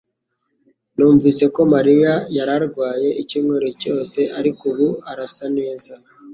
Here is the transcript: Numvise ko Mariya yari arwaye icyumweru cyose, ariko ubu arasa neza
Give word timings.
Numvise 0.95 1.43
ko 1.55 1.61
Mariya 1.73 2.13
yari 2.35 2.51
arwaye 2.57 3.09
icyumweru 3.21 3.67
cyose, 3.81 4.19
ariko 4.39 4.61
ubu 4.71 4.87
arasa 5.11 5.45
neza 5.57 5.93